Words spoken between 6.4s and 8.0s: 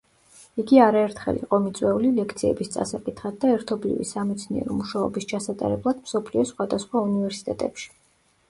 სხვადასხვა უნივერსიტეტებში.